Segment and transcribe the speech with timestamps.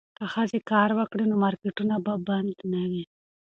[0.17, 3.03] که ښځې کار وکړي نو مارکیټونه به بند نه وي.